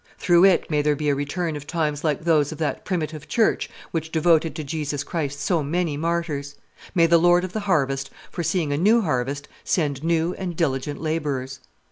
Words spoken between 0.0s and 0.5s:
Through